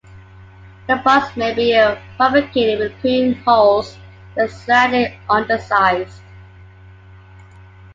[0.87, 1.73] The bars may be
[2.17, 3.99] fabricated with pin holes
[4.35, 6.23] that are slightly undersized.